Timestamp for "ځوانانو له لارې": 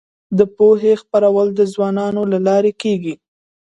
1.73-2.71